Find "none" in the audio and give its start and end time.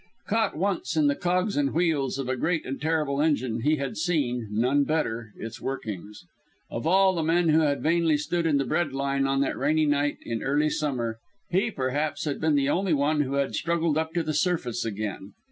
4.49-4.83